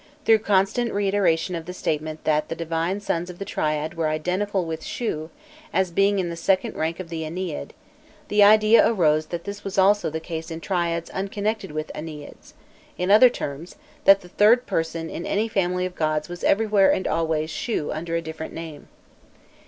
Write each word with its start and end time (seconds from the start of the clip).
Through 0.25 0.39
constant 0.39 0.91
reiteration 0.91 1.53
of 1.53 1.67
the 1.67 1.75
statement 1.75 2.23
that 2.23 2.49
the 2.49 2.55
divine 2.55 3.01
sons 3.01 3.29
of 3.29 3.37
the 3.37 3.45
triads 3.45 3.95
were 3.95 4.07
identical 4.07 4.65
with 4.65 4.81
Shû, 4.81 5.29
as 5.71 5.91
being 5.91 6.17
in 6.17 6.31
the 6.31 6.35
second 6.35 6.75
rank 6.75 6.99
of 6.99 7.09
the 7.09 7.21
Ennead, 7.21 7.69
the 8.27 8.41
idea 8.41 8.83
arose 8.83 9.27
that 9.27 9.43
this 9.43 9.63
was 9.63 9.77
also 9.77 10.09
the 10.09 10.19
case 10.19 10.49
in 10.49 10.59
triads 10.59 11.11
unconnected 11.11 11.71
with 11.71 11.91
Enneads; 11.93 12.55
in 12.97 13.11
other 13.11 13.29
terms, 13.29 13.75
that 14.05 14.21
the 14.21 14.29
third 14.29 14.65
person 14.65 15.07
in 15.07 15.27
any 15.27 15.47
family 15.47 15.85
of 15.85 15.93
gods 15.93 16.27
was 16.29 16.43
everywhere 16.43 16.91
and 16.91 17.07
always 17.07 17.51
Shû 17.51 17.95
under 17.95 18.15
a 18.15 18.23
different 18.23 18.55
name. 18.55 18.87